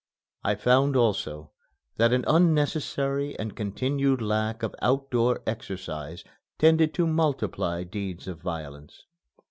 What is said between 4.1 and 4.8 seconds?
lack of